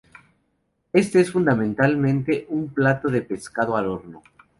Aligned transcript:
Este 0.93 1.19
es 1.21 1.29
fundamentalmente 1.31 2.47
un 2.49 2.69
plato 2.69 3.07
de 3.07 3.21
pescado 3.21 3.77
al 3.77 3.85
horno. 3.85 4.23